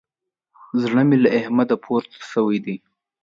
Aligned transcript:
زړه 0.81 1.01
مې 1.07 1.17
له 1.23 1.29
احمده 1.39 1.75
پورته 1.83 2.17
سوی 2.31 2.57
دی. 2.65 2.75